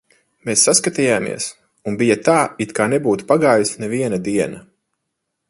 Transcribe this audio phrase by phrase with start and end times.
[0.49, 1.49] Mēs saskatījāmies,
[1.91, 4.65] un bija tā, it kā nebūtu pagājusi neviena diena.